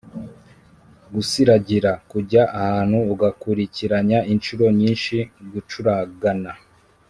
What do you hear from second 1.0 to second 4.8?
gusiragira: kujya ahantu ugakurikiranya inshuro